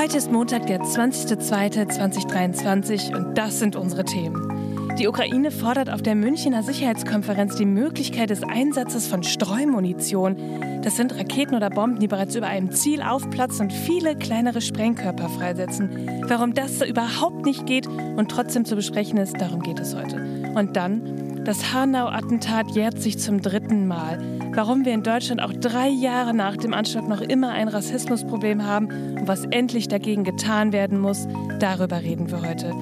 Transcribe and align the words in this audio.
Heute 0.00 0.16
ist 0.16 0.32
Montag, 0.32 0.66
der 0.66 0.80
20.02.2023 0.80 3.14
und 3.14 3.36
das 3.36 3.58
sind 3.58 3.76
unsere 3.76 4.06
Themen. 4.06 4.96
Die 4.98 5.06
Ukraine 5.06 5.50
fordert 5.50 5.90
auf 5.90 6.00
der 6.00 6.14
Münchner 6.14 6.62
Sicherheitskonferenz 6.62 7.56
die 7.56 7.66
Möglichkeit 7.66 8.30
des 8.30 8.42
Einsatzes 8.42 9.06
von 9.06 9.22
Streumunition. 9.22 10.80
Das 10.82 10.96
sind 10.96 11.14
Raketen 11.14 11.54
oder 11.54 11.68
Bomben, 11.68 11.98
die 11.98 12.08
bereits 12.08 12.34
über 12.34 12.46
einem 12.46 12.70
Ziel 12.70 13.02
aufplatzen 13.02 13.66
und 13.66 13.74
viele 13.74 14.16
kleinere 14.16 14.62
Sprengkörper 14.62 15.28
freisetzen. 15.28 16.22
Warum 16.26 16.54
das 16.54 16.80
überhaupt 16.80 17.44
nicht 17.44 17.66
geht 17.66 17.86
und 17.86 18.30
trotzdem 18.30 18.64
zu 18.64 18.76
besprechen 18.76 19.18
ist, 19.18 19.38
darum 19.38 19.60
geht 19.60 19.80
es 19.80 19.94
heute. 19.94 20.16
Und 20.54 20.76
dann, 20.76 21.19
das 21.44 21.72
Hanau-Attentat 21.72 22.70
jährt 22.72 23.00
sich 23.00 23.18
zum 23.18 23.40
dritten 23.40 23.86
Mal. 23.86 24.18
Warum 24.54 24.84
wir 24.84 24.92
in 24.92 25.02
Deutschland 25.02 25.40
auch 25.40 25.52
drei 25.52 25.88
Jahre 25.88 26.34
nach 26.34 26.56
dem 26.56 26.74
Anschlag 26.74 27.08
noch 27.08 27.20
immer 27.20 27.50
ein 27.50 27.68
Rassismusproblem 27.68 28.64
haben 28.64 28.86
und 29.18 29.28
was 29.28 29.44
endlich 29.46 29.88
dagegen 29.88 30.24
getan 30.24 30.72
werden 30.72 30.98
muss, 30.98 31.26
darüber 31.58 32.02
reden 32.02 32.30
wir 32.30 32.42
heute. 32.42 32.74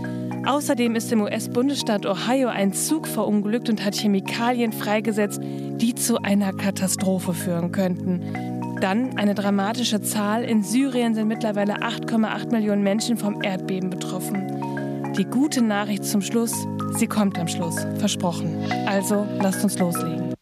Außerdem 0.46 0.96
ist 0.96 1.12
im 1.12 1.20
US-Bundesstaat 1.20 2.06
Ohio 2.06 2.48
ein 2.48 2.72
Zug 2.72 3.06
verunglückt 3.06 3.68
und 3.68 3.84
hat 3.84 3.94
Chemikalien 3.94 4.72
freigesetzt, 4.72 5.40
die 5.42 5.94
zu 5.94 6.22
einer 6.22 6.52
Katastrophe 6.52 7.34
führen 7.34 7.70
könnten. 7.70 8.22
Dann 8.80 9.18
eine 9.18 9.34
dramatische 9.34 10.00
Zahl. 10.00 10.44
In 10.44 10.62
Syrien 10.62 11.14
sind 11.14 11.28
mittlerweile 11.28 11.78
8,8 11.78 12.50
Millionen 12.50 12.82
Menschen 12.82 13.16
vom 13.16 13.42
Erdbeben 13.42 13.90
betroffen. 13.90 15.12
Die 15.18 15.24
gute 15.24 15.62
Nachricht 15.62 16.04
zum 16.04 16.22
Schluss, 16.22 16.54
sie 16.90 17.06
kommt 17.06 17.38
am 17.38 17.48
Schluss, 17.48 17.86
versprochen. 17.98 18.56
Also 18.86 19.26
lasst 19.40 19.62
uns 19.64 19.78
loslegen. 19.78 20.34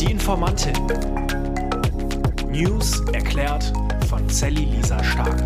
Die 0.00 0.10
Informantin. 0.10 0.74
News 2.50 3.00
erklärt 3.12 3.72
von 4.08 4.28
Sally 4.28 4.64
Lisa 4.64 5.02
Stark. 5.02 5.42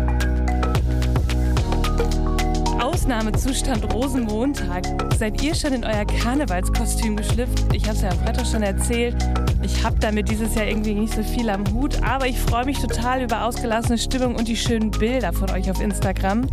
Ausnahmezustand 2.81 3.93
Rosenmontag. 3.93 4.85
Seid 5.17 5.41
ihr 5.41 5.53
schon 5.55 5.73
in 5.73 5.83
euer 5.83 6.05
Karnevalskostüm 6.05 7.15
geschlüpft? 7.15 7.65
Ich 7.73 7.83
habe 7.83 7.95
es 7.95 8.01
ja 8.01 8.09
am 8.09 8.17
Freitag 8.19 8.47
schon 8.47 8.63
erzählt. 8.63 9.15
Ich 9.61 9.83
habe 9.83 9.97
damit 9.99 10.29
dieses 10.29 10.55
Jahr 10.55 10.67
irgendwie 10.67 10.93
nicht 10.93 11.13
so 11.13 11.23
viel 11.23 11.49
am 11.49 11.63
Hut, 11.73 12.01
aber 12.03 12.27
ich 12.27 12.39
freue 12.39 12.65
mich 12.65 12.79
total 12.79 13.21
über 13.21 13.45
ausgelassene 13.45 13.97
Stimmung 13.97 14.35
und 14.35 14.47
die 14.47 14.55
schönen 14.55 14.91
Bilder 14.91 15.33
von 15.33 15.49
euch 15.51 15.69
auf 15.69 15.81
Instagram. 15.81 16.47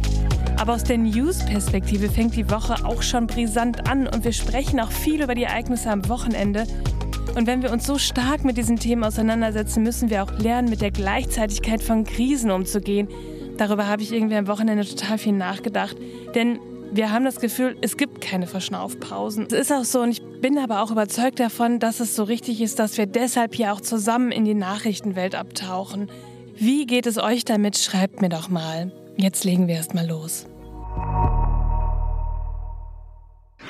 Aber 0.61 0.75
aus 0.75 0.85
der 0.85 0.99
News-Perspektive 0.99 2.11
fängt 2.11 2.37
die 2.37 2.51
Woche 2.51 2.85
auch 2.85 3.01
schon 3.01 3.27
brisant 3.27 3.89
an 3.89 4.07
und 4.07 4.25
wir 4.25 4.33
sprechen 4.35 4.79
auch 4.79 4.93
viel 4.93 5.23
über 5.23 5.35
die 5.35 5.45
Ereignisse 5.45 5.91
am 5.91 6.07
Wochenende. 6.11 6.67
Und 7.35 7.47
wenn 7.47 7.63
wir 7.63 7.73
uns 7.73 7.87
so 7.87 7.97
stark 7.97 8.45
mit 8.45 8.59
diesen 8.59 8.77
Themen 8.77 9.03
auseinandersetzen, 9.03 9.83
müssen 9.83 10.11
wir 10.11 10.23
auch 10.23 10.39
lernen, 10.39 10.69
mit 10.69 10.83
der 10.83 10.91
Gleichzeitigkeit 10.91 11.83
von 11.83 12.05
Krisen 12.05 12.51
umzugehen. 12.51 13.09
Darüber 13.57 13.87
habe 13.87 14.03
ich 14.03 14.13
irgendwie 14.13 14.37
am 14.37 14.49
Wochenende 14.49 14.85
total 14.85 15.17
viel 15.17 15.33
nachgedacht. 15.33 15.97
Denn 16.35 16.59
wir 16.93 17.11
haben 17.11 17.25
das 17.25 17.41
Gefühl, 17.41 17.79
es 17.81 17.97
gibt 17.97 18.21
keine 18.21 18.47
Verschnaufpausen. 18.47 19.47
Es 19.47 19.55
ist 19.55 19.73
auch 19.73 19.85
so, 19.85 20.03
und 20.03 20.11
ich 20.11 20.23
bin 20.43 20.59
aber 20.59 20.83
auch 20.83 20.91
überzeugt 20.91 21.41
davon, 21.41 21.79
dass 21.79 22.01
es 22.01 22.15
so 22.15 22.25
richtig 22.25 22.61
ist, 22.61 22.79
dass 22.79 22.99
wir 22.99 23.07
deshalb 23.07 23.55
hier 23.55 23.73
auch 23.73 23.81
zusammen 23.81 24.31
in 24.31 24.45
die 24.45 24.53
Nachrichtenwelt 24.53 25.37
abtauchen. 25.37 26.11
Wie 26.55 26.85
geht 26.85 27.07
es 27.07 27.17
euch 27.17 27.47
damit? 27.47 27.79
Schreibt 27.79 28.21
mir 28.21 28.29
doch 28.29 28.51
mal. 28.51 28.93
Jetzt 29.17 29.45
legen 29.45 29.69
wir 29.69 29.77
erst 29.77 29.95
mal 29.95 30.07
los. 30.07 30.47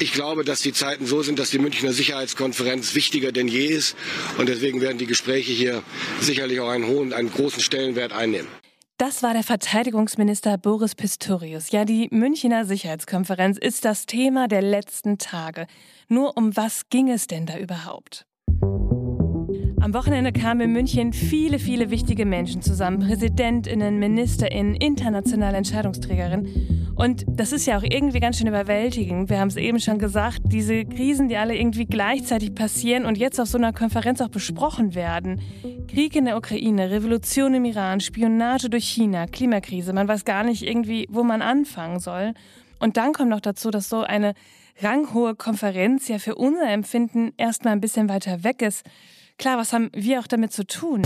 Ich 0.03 0.15
glaube, 0.15 0.45
dass 0.45 0.63
die 0.63 0.73
Zeiten 0.73 1.05
so 1.05 1.21
sind, 1.23 1.39
dass 1.39 1.51
die 1.51 1.59
Münchner 1.59 1.93
Sicherheitskonferenz 1.93 2.95
wichtiger 2.95 3.33
denn 3.33 3.49
je 3.49 3.67
ist. 3.67 3.97
Und 4.39 4.49
deswegen 4.49 4.81
werden 4.81 4.97
die 4.97 5.05
Gespräche 5.05 5.53
hier 5.53 5.83
sicherlich 6.21 6.59
auch 6.61 6.71
einen 6.71 6.87
hohen, 6.87 7.13
einen 7.13 7.31
großen 7.31 7.61
Stellenwert 7.61 8.15
einnehmen. 8.15 8.49
Das 8.97 9.23
war 9.23 9.35
der 9.35 9.43
Verteidigungsminister 9.43 10.57
Boris 10.57 10.95
Pistorius. 10.95 11.71
Ja, 11.71 11.85
die 11.85 12.09
Münchner 12.11 12.65
Sicherheitskonferenz 12.65 13.59
ist 13.59 13.85
das 13.85 14.07
Thema 14.07 14.49
der 14.49 14.63
letzten 14.63 15.19
Tage. 15.19 15.67
Nur 16.09 16.35
um 16.39 16.57
was 16.57 16.89
ging 16.89 17.11
es 17.11 17.27
denn 17.27 17.45
da 17.45 17.59
überhaupt? 17.59 18.25
Am 19.81 19.95
Wochenende 19.95 20.31
kamen 20.31 20.61
in 20.61 20.73
München 20.73 21.15
viele, 21.15 21.59
viele 21.59 21.91
wichtige 21.91 22.27
Menschen 22.27 22.61
zusammen. 22.61 22.99
Präsidentinnen, 22.99 23.99
Ministerinnen, 23.99 24.75
internationale 24.75 25.57
Entscheidungsträgerinnen. 25.57 26.93
Und 26.97 27.25
das 27.27 27.53
ist 27.53 27.65
ja 27.65 27.79
auch 27.79 27.83
irgendwie 27.83 28.21
ganz 28.21 28.37
schön 28.37 28.47
überwältigend. 28.47 29.31
Wir 29.31 29.41
haben 29.41 29.49
es 29.49 29.57
eben 29.57 29.81
schon 29.81 29.99
gesagt, 29.99 30.41
diese 30.45 30.85
Krisen, 30.85 31.29
die 31.29 31.39
alle 31.39 31.57
irgendwie 31.57 31.87
gleichzeitig 31.87 32.55
passieren 32.55 33.07
und 33.07 33.17
jetzt 33.17 33.41
auf 33.41 33.49
so 33.49 33.57
einer 33.57 33.73
Konferenz 33.73 34.21
auch 34.21 34.29
besprochen 34.29 34.95
werden. 34.95 35.41
Krieg 35.89 36.15
in 36.15 36.27
der 36.27 36.37
Ukraine, 36.37 36.91
Revolution 36.91 37.55
im 37.55 37.65
Iran, 37.65 38.01
Spionage 38.01 38.69
durch 38.69 38.85
China, 38.85 39.27
Klimakrise. 39.27 39.95
Man 39.95 40.09
weiß 40.09 40.27
gar 40.27 40.45
nicht 40.45 40.63
irgendwie, 40.63 41.07
wo 41.09 41.23
man 41.23 41.41
anfangen 41.41 42.01
soll. 42.01 42.35
Und 42.81 42.99
dann 42.99 43.15
kommt 43.15 43.31
noch 43.31 43.41
dazu, 43.41 43.71
dass 43.71 43.89
so 43.89 44.03
eine 44.03 44.35
ranghohe 44.83 45.35
Konferenz 45.35 46.09
ja 46.09 46.19
für 46.19 46.35
unser 46.35 46.69
Empfinden 46.69 47.33
erstmal 47.39 47.73
ein 47.73 47.81
bisschen 47.81 48.11
weiter 48.11 48.45
weg 48.45 48.61
ist. 48.61 48.85
Klar, 49.41 49.57
was 49.57 49.73
haben 49.73 49.91
wir 49.95 50.21
auch 50.21 50.27
damit 50.27 50.53
zu 50.53 50.67
tun? 50.67 51.01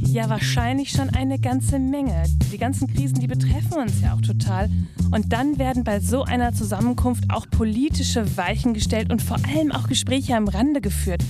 Ja, 0.00 0.28
wahrscheinlich 0.28 0.90
schon 0.90 1.10
eine 1.10 1.38
ganze 1.38 1.78
Menge. 1.78 2.24
Die 2.50 2.58
ganzen 2.58 2.92
Krisen, 2.92 3.20
die 3.20 3.28
betreffen 3.28 3.74
uns 3.74 4.00
ja 4.00 4.12
auch 4.12 4.20
total. 4.20 4.68
Und 5.12 5.32
dann 5.32 5.60
werden 5.60 5.84
bei 5.84 6.00
so 6.00 6.24
einer 6.24 6.52
Zusammenkunft 6.54 7.26
auch 7.32 7.46
politische 7.48 8.36
Weichen 8.36 8.74
gestellt 8.74 9.12
und 9.12 9.22
vor 9.22 9.36
allem 9.46 9.70
auch 9.70 9.86
Gespräche 9.86 10.34
am 10.34 10.48
Rande 10.48 10.80
geführt. 10.80 11.22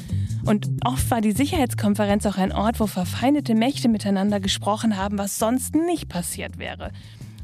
Und 0.47 0.69
oft 0.87 1.11
war 1.11 1.21
die 1.21 1.33
Sicherheitskonferenz 1.33 2.25
auch 2.25 2.39
ein 2.39 2.51
Ort, 2.51 2.81
wo 2.81 2.87
verfeindete 2.87 3.55
Mächte 3.55 3.91
miteinander 3.91 4.41
gesprochen 4.41 4.97
haben, 4.97 5.19
was 5.19 5.39
sonst 5.39 5.75
nicht 5.75 6.09
passiert 6.09 6.57
wäre. 6.57 6.93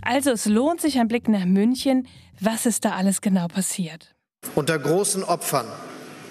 Also 0.00 0.30
es 0.30 0.46
lohnt 0.46 0.80
sich 0.80 0.98
ein 0.98 1.08
Blick 1.08 1.28
nach 1.28 1.44
München. 1.44 2.06
Was 2.40 2.64
ist 2.64 2.86
da 2.86 2.92
alles 2.92 3.20
genau 3.20 3.48
passiert? 3.48 4.14
Unter 4.54 4.78
großen 4.78 5.24
Opfern 5.24 5.66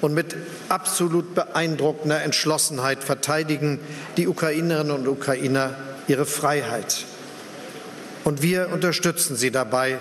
und 0.01 0.13
mit 0.13 0.35
absolut 0.69 1.35
beeindruckender 1.35 2.21
Entschlossenheit 2.21 3.03
verteidigen 3.03 3.79
die 4.17 4.27
Ukrainerinnen 4.27 4.91
und 4.91 5.07
Ukrainer 5.07 5.75
ihre 6.07 6.25
Freiheit. 6.25 7.05
Und 8.23 8.41
wir 8.41 8.69
unterstützen 8.71 9.35
sie 9.35 9.51
dabei 9.51 9.97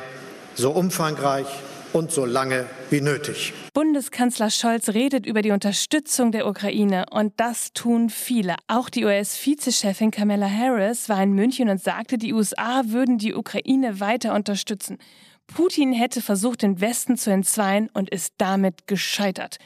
so 0.55 0.71
umfangreich 0.71 1.47
und 1.93 2.11
so 2.11 2.25
lange 2.27 2.67
wie 2.91 3.01
nötig. 3.01 3.53
Bundeskanzler 3.73 4.51
Scholz 4.51 4.91
redet 4.91 5.27
über 5.27 5.43
die 5.43 5.51
Unterstützung 5.51 6.33
der 6.33 6.47
Ukraine 6.47 7.07
und 7.11 7.33
das 7.37 7.73
tun 7.73 8.11
viele. 8.11 8.57
Auch 8.69 8.89
die 8.91 9.05
US-Vizechefin 9.05 10.11
Kamala 10.11 10.49
Harris 10.49 11.09
war 11.09 11.23
in 11.23 11.33
München 11.33 11.69
und 11.69 11.83
sagte, 11.83 12.19
die 12.19 12.33
USA 12.33 12.83
würden 12.87 13.19
die 13.19 13.35
Ukraine 13.35 14.01
weiter 14.01 14.35
unterstützen. 14.35 14.99
Putin 15.47 15.93
hätte 15.93 16.21
versucht, 16.21 16.63
den 16.63 16.81
Westen 16.81 17.17
zu 17.17 17.31
entzweien 17.31 17.89
und 17.93 18.11
ist 18.11 18.35
damit 18.39 18.87
gescheitert. 18.87 19.59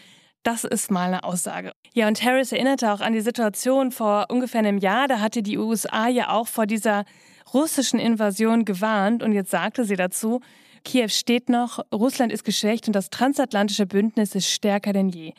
Das 0.42 0.64
ist 0.64 0.90
mal 0.90 1.08
eine 1.08 1.24
Aussage. 1.24 1.72
Ja, 1.92 2.08
und 2.08 2.22
Harris 2.22 2.52
erinnerte 2.52 2.92
auch 2.92 3.00
an 3.00 3.12
die 3.12 3.20
Situation 3.20 3.92
vor 3.92 4.26
ungefähr 4.30 4.60
einem 4.60 4.78
Jahr. 4.78 5.06
Da 5.06 5.20
hatte 5.20 5.42
die 5.42 5.58
USA 5.58 6.08
ja 6.08 6.30
auch 6.30 6.48
vor 6.48 6.66
dieser 6.66 7.04
russischen 7.52 7.98
Invasion 7.98 8.64
gewarnt. 8.64 9.22
Und 9.22 9.32
jetzt 9.32 9.50
sagte 9.50 9.84
sie 9.84 9.96
dazu, 9.96 10.40
Kiew 10.84 11.08
steht 11.08 11.48
noch, 11.48 11.80
Russland 11.92 12.32
ist 12.32 12.44
geschwächt 12.44 12.86
und 12.86 12.94
das 12.94 13.10
transatlantische 13.10 13.86
Bündnis 13.86 14.34
ist 14.34 14.50
stärker 14.50 14.92
denn 14.92 15.10
je. 15.10 15.32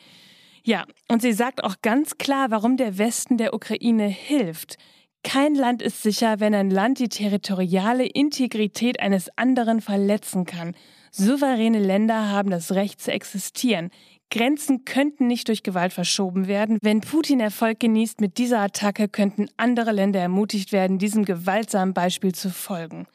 Ja, 0.64 0.84
und 1.08 1.22
sie 1.22 1.32
sagt 1.32 1.64
auch 1.64 1.76
ganz 1.82 2.18
klar, 2.18 2.50
warum 2.50 2.76
der 2.76 2.96
Westen 2.98 3.36
der 3.36 3.52
Ukraine 3.52 4.06
hilft. 4.06 4.76
Kein 5.24 5.54
Land 5.54 5.82
ist 5.82 6.02
sicher, 6.02 6.40
wenn 6.40 6.54
ein 6.54 6.70
Land 6.70 6.98
die 6.98 7.08
territoriale 7.08 8.06
Integrität 8.06 9.00
eines 9.00 9.36
anderen 9.36 9.80
verletzen 9.80 10.46
kann. 10.46 10.74
Souveräne 11.10 11.78
Länder 11.78 12.30
haben 12.30 12.50
das 12.50 12.72
Recht 12.72 13.00
zu 13.00 13.12
existieren. 13.12 13.90
Grenzen 14.32 14.86
könnten 14.86 15.26
nicht 15.26 15.48
durch 15.48 15.62
Gewalt 15.62 15.92
verschoben 15.92 16.48
werden. 16.48 16.78
Wenn 16.80 17.02
Putin 17.02 17.38
Erfolg 17.38 17.78
genießt 17.80 18.22
mit 18.22 18.38
dieser 18.38 18.60
Attacke, 18.60 19.06
könnten 19.06 19.50
andere 19.58 19.92
Länder 19.92 20.20
ermutigt 20.20 20.72
werden, 20.72 20.98
diesem 20.98 21.26
gewaltsamen 21.26 21.92
Beispiel 21.92 22.34
zu 22.34 22.48
folgen. 22.48 23.06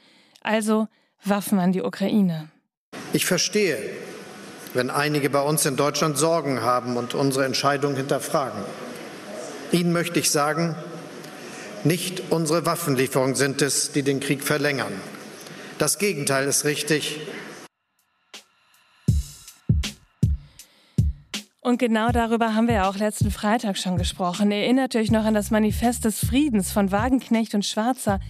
Also 0.42 0.88
Waffen 1.25 1.58
an 1.58 1.72
die 1.72 1.81
Ukraine. 1.81 2.50
Ich 3.14 3.25
verstehe, 3.25 3.80
wenn 4.75 4.92
einige 4.92 5.31
bei 5.31 5.42
uns 5.42 5.66
in 5.66 5.75
Deutschland 5.75 6.19
Sorgen 6.19 6.62
haben 6.62 6.98
und 6.98 7.16
unsere 7.16 7.46
Entscheidung 7.46 7.96
hinterfragen. 7.96 8.62
Ihnen 9.72 9.92
möchte 9.92 10.20
ich 10.20 10.30
sagen, 10.30 10.75
nicht 11.84 12.25
unsere 12.30 12.68
Waffenlieferungen 12.68 13.34
sind 13.34 13.63
es, 13.63 13.92
die 13.92 14.04
den 14.04 14.20
Krieg 14.20 14.44
verlängern. 14.44 14.94
Das 15.80 15.98
Gegenteil 15.98 16.48
ist 16.48 16.63
richtig. 16.63 17.22
Und 21.68 21.80
genau 21.80 22.14
darüber 22.14 22.56
haben 22.56 22.69
wir 22.69 22.75
ja 22.75 22.90
auch 22.90 22.96
letzten 22.96 23.30
Freitag 23.30 23.78
schon 23.78 23.98
gesprochen. 23.98 24.54
Erinnert 24.54 24.96
euch 24.96 25.12
noch 25.12 25.25
an 25.25 25.34
das 25.34 25.52
Manifest 25.52 26.06
des 26.06 26.18
Friedens 26.18 26.72
von 26.72 26.94
Wagenknecht 26.94 27.54
und 27.56 27.66
Schwarzer. 27.66 28.22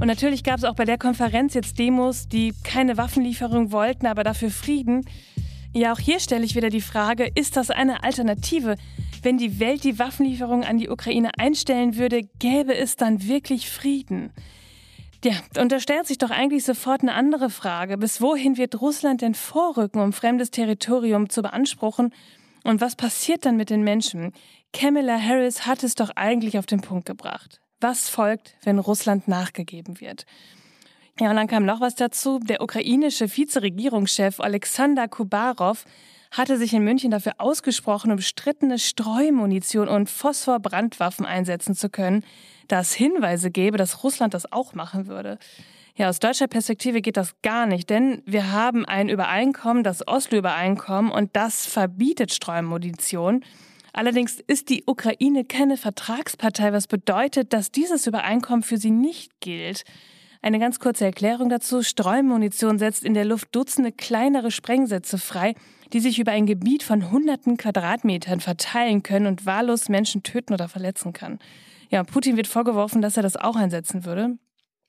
Und 0.00 0.06
natürlich 0.06 0.42
gab 0.42 0.56
es 0.56 0.64
auch 0.64 0.76
bei 0.76 0.86
der 0.86 0.96
Konferenz 0.96 1.52
jetzt 1.52 1.78
Demos, 1.78 2.26
die 2.26 2.54
keine 2.64 2.96
Waffenlieferung 2.96 3.70
wollten, 3.70 4.06
aber 4.06 4.24
dafür 4.24 4.50
Frieden. 4.50 5.04
Ja, 5.74 5.92
auch 5.92 5.98
hier 5.98 6.20
stelle 6.20 6.46
ich 6.46 6.54
wieder 6.54 6.70
die 6.70 6.80
Frage, 6.80 7.30
ist 7.34 7.58
das 7.58 7.70
eine 7.70 8.02
Alternative? 8.02 8.76
Wenn 9.20 9.36
die 9.36 9.60
Welt 9.60 9.84
die 9.84 9.98
Waffenlieferungen 9.98 10.64
an 10.64 10.78
die 10.78 10.88
Ukraine 10.88 11.32
einstellen 11.36 11.98
würde, 11.98 12.22
gäbe 12.38 12.74
es 12.74 12.96
dann 12.96 13.28
wirklich 13.28 13.68
Frieden. 13.68 14.30
Ja, 15.22 15.34
und 15.60 15.70
da 15.70 15.80
stellt 15.80 16.06
sich 16.06 16.16
doch 16.16 16.30
eigentlich 16.30 16.64
sofort 16.64 17.02
eine 17.02 17.12
andere 17.12 17.50
Frage. 17.50 17.98
Bis 17.98 18.22
wohin 18.22 18.56
wird 18.56 18.80
Russland 18.80 19.20
denn 19.20 19.34
vorrücken, 19.34 20.00
um 20.00 20.14
fremdes 20.14 20.50
Territorium 20.50 21.28
zu 21.28 21.42
beanspruchen? 21.42 22.14
Und 22.66 22.80
was 22.80 22.96
passiert 22.96 23.46
dann 23.46 23.56
mit 23.56 23.70
den 23.70 23.84
Menschen? 23.84 24.32
Kamala 24.72 25.20
Harris 25.20 25.66
hat 25.66 25.84
es 25.84 25.94
doch 25.94 26.10
eigentlich 26.16 26.58
auf 26.58 26.66
den 26.66 26.80
Punkt 26.80 27.06
gebracht. 27.06 27.60
Was 27.80 28.08
folgt, 28.08 28.56
wenn 28.64 28.80
Russland 28.80 29.28
nachgegeben 29.28 30.00
wird? 30.00 30.26
Ja, 31.20 31.30
und 31.30 31.36
dann 31.36 31.46
kam 31.46 31.64
noch 31.64 31.80
was 31.80 31.94
dazu. 31.94 32.40
Der 32.40 32.60
ukrainische 32.60 33.28
Vizeregierungschef 33.28 34.40
Alexander 34.40 35.06
Kubarov 35.06 35.84
hatte 36.32 36.56
sich 36.58 36.74
in 36.74 36.82
München 36.82 37.12
dafür 37.12 37.34
ausgesprochen, 37.38 38.10
umstrittene 38.10 38.80
Streumunition 38.80 39.86
und 39.86 40.10
Phosphorbrandwaffen 40.10 41.24
einsetzen 41.24 41.76
zu 41.76 41.88
können, 41.88 42.24
da 42.66 42.80
es 42.80 42.92
Hinweise 42.92 43.52
gäbe, 43.52 43.78
dass 43.78 44.02
Russland 44.02 44.34
das 44.34 44.50
auch 44.50 44.74
machen 44.74 45.06
würde. 45.06 45.38
Ja, 45.98 46.10
aus 46.10 46.20
deutscher 46.20 46.46
Perspektive 46.46 47.00
geht 47.00 47.16
das 47.16 47.40
gar 47.40 47.64
nicht, 47.64 47.88
denn 47.88 48.22
wir 48.26 48.52
haben 48.52 48.84
ein 48.84 49.08
Übereinkommen, 49.08 49.82
das 49.82 50.06
Oslo-Übereinkommen, 50.06 51.10
und 51.10 51.34
das 51.34 51.64
verbietet 51.64 52.34
Streumunition. 52.34 53.42
Allerdings 53.94 54.38
ist 54.46 54.68
die 54.68 54.84
Ukraine 54.86 55.46
keine 55.46 55.78
Vertragspartei, 55.78 56.74
was 56.74 56.86
bedeutet, 56.86 57.54
dass 57.54 57.70
dieses 57.70 58.06
Übereinkommen 58.06 58.62
für 58.62 58.76
sie 58.76 58.90
nicht 58.90 59.40
gilt. 59.40 59.84
Eine 60.42 60.58
ganz 60.58 60.80
kurze 60.80 61.06
Erklärung 61.06 61.48
dazu. 61.48 61.82
Streumunition 61.82 62.78
setzt 62.78 63.02
in 63.02 63.14
der 63.14 63.24
Luft 63.24 63.48
Dutzende 63.56 63.90
kleinere 63.90 64.50
Sprengsätze 64.50 65.16
frei, 65.16 65.54
die 65.94 66.00
sich 66.00 66.18
über 66.18 66.32
ein 66.32 66.44
Gebiet 66.44 66.82
von 66.82 67.10
hunderten 67.10 67.56
Quadratmetern 67.56 68.40
verteilen 68.40 69.02
können 69.02 69.26
und 69.26 69.46
wahllos 69.46 69.88
Menschen 69.88 70.22
töten 70.22 70.52
oder 70.52 70.68
verletzen 70.68 71.14
kann. 71.14 71.38
Ja, 71.88 72.04
Putin 72.04 72.36
wird 72.36 72.48
vorgeworfen, 72.48 73.00
dass 73.00 73.16
er 73.16 73.22
das 73.22 73.36
auch 73.36 73.56
einsetzen 73.56 74.04
würde. 74.04 74.36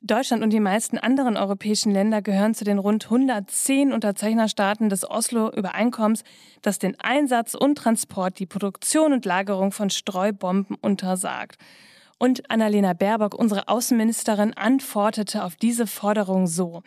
Deutschland 0.01 0.43
und 0.43 0.51
die 0.51 0.59
meisten 0.59 0.99
anderen 0.99 1.37
europäischen 1.37 1.91
Länder 1.91 2.21
gehören 2.21 2.53
zu 2.53 2.63
den 2.63 2.77
rund 2.77 3.05
110 3.05 3.91
Unterzeichnerstaaten 3.91 4.89
des 4.89 5.09
Oslo-Übereinkommens, 5.09 6.23
das 6.61 6.77
den 6.77 6.99
Einsatz 6.99 7.55
und 7.55 7.77
Transport, 7.79 8.37
die 8.37 8.45
Produktion 8.45 9.11
und 9.11 9.25
Lagerung 9.25 9.71
von 9.71 9.89
Streubomben 9.89 10.77
untersagt. 10.81 11.57
Und 12.19 12.49
Annalena 12.51 12.93
Baerbock, 12.93 13.33
unsere 13.33 13.67
Außenministerin, 13.67 14.53
antwortete 14.53 15.43
auf 15.43 15.55
diese 15.55 15.87
Forderung 15.87 16.45
so. 16.45 16.83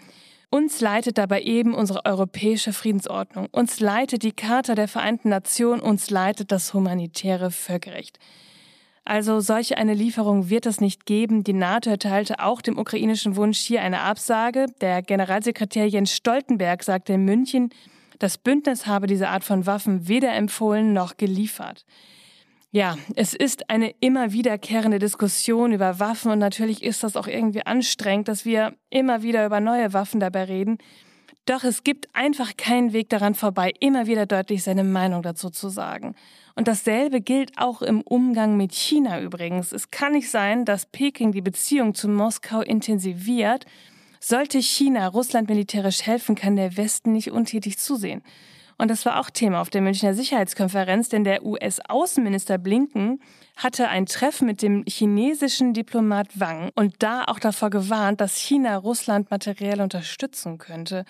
Uns 0.48 0.80
leitet 0.80 1.18
dabei 1.18 1.42
eben 1.42 1.74
unsere 1.74 2.04
europäische 2.04 2.72
Friedensordnung. 2.72 3.48
Uns 3.52 3.78
leitet 3.80 4.22
die 4.22 4.32
Charta 4.32 4.74
der 4.74 4.88
Vereinten 4.88 5.28
Nationen. 5.28 5.80
Uns 5.80 6.10
leitet 6.10 6.50
das 6.50 6.74
humanitäre 6.74 7.50
Völkerrecht. 7.50 8.18
Also 9.10 9.40
solche 9.40 9.76
eine 9.76 9.92
Lieferung 9.92 10.50
wird 10.50 10.66
es 10.66 10.80
nicht 10.80 11.04
geben. 11.04 11.42
Die 11.42 11.52
NATO 11.52 11.90
erteilte 11.90 12.38
auch 12.38 12.62
dem 12.62 12.78
ukrainischen 12.78 13.34
Wunsch 13.34 13.58
hier 13.58 13.82
eine 13.82 14.02
Absage. 14.02 14.66
Der 14.80 15.02
Generalsekretär 15.02 15.88
Jens 15.88 16.14
Stoltenberg 16.14 16.84
sagte 16.84 17.14
in 17.14 17.24
München, 17.24 17.70
das 18.20 18.38
Bündnis 18.38 18.86
habe 18.86 19.08
diese 19.08 19.28
Art 19.28 19.42
von 19.42 19.66
Waffen 19.66 20.06
weder 20.06 20.32
empfohlen 20.32 20.92
noch 20.92 21.16
geliefert. 21.16 21.84
Ja, 22.70 22.96
es 23.16 23.34
ist 23.34 23.68
eine 23.68 23.92
immer 23.98 24.30
wiederkehrende 24.30 25.00
Diskussion 25.00 25.72
über 25.72 25.98
Waffen 25.98 26.30
und 26.30 26.38
natürlich 26.38 26.84
ist 26.84 27.02
das 27.02 27.16
auch 27.16 27.26
irgendwie 27.26 27.66
anstrengend, 27.66 28.28
dass 28.28 28.44
wir 28.44 28.74
immer 28.90 29.24
wieder 29.24 29.44
über 29.44 29.58
neue 29.58 29.92
Waffen 29.92 30.20
dabei 30.20 30.44
reden. 30.44 30.78
Doch 31.46 31.64
es 31.64 31.82
gibt 31.82 32.08
einfach 32.14 32.56
keinen 32.56 32.92
Weg 32.92 33.08
daran 33.08 33.34
vorbei, 33.34 33.72
immer 33.81 34.06
wieder 34.06 34.26
deutlich 34.26 34.62
seine 34.62 34.84
Meinung 34.84 35.22
dazu 35.22 35.50
zu 35.50 35.69
sagen. 35.69 36.14
Und 36.54 36.69
dasselbe 36.69 37.20
gilt 37.20 37.52
auch 37.56 37.82
im 37.82 38.02
Umgang 38.02 38.56
mit 38.56 38.72
China 38.72 39.20
übrigens. 39.20 39.72
Es 39.72 39.90
kann 39.90 40.12
nicht 40.12 40.31
sein, 40.31 40.64
dass 40.64 40.87
Peking 40.87 41.32
die 41.32 41.40
Beziehung 41.40 41.94
zu 41.94 42.08
Moskau 42.08 42.60
intensiviert. 42.60 43.64
Sollte 44.20 44.60
China 44.60 45.08
Russland 45.08 45.48
militärisch 45.48 46.02
helfen, 46.02 46.34
kann 46.34 46.56
der 46.56 46.76
Westen 46.76 47.12
nicht 47.12 47.31
untätig 47.31 47.78
zusehen. 47.78 48.22
Und 48.80 48.88
das 48.88 49.04
war 49.04 49.20
auch 49.20 49.28
Thema 49.28 49.60
auf 49.60 49.68
der 49.68 49.82
Münchner 49.82 50.14
Sicherheitskonferenz, 50.14 51.10
denn 51.10 51.22
der 51.22 51.44
US-Außenminister 51.44 52.56
Blinken 52.56 53.20
hatte 53.54 53.88
ein 53.88 54.06
Treffen 54.06 54.46
mit 54.46 54.62
dem 54.62 54.84
chinesischen 54.88 55.74
Diplomat 55.74 56.40
Wang 56.40 56.70
und 56.76 56.94
da 57.00 57.24
auch 57.24 57.38
davor 57.38 57.68
gewarnt, 57.68 58.22
dass 58.22 58.38
China 58.38 58.78
Russland 58.78 59.30
materiell 59.30 59.82
unterstützen 59.82 60.56
könnte. 60.56 61.04